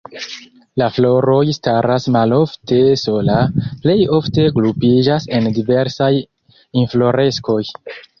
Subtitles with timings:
[0.81, 3.35] La floroj staras malofte sola,
[3.83, 6.09] plej ofte grupiĝas en diversaj
[6.85, 7.61] infloreskoj.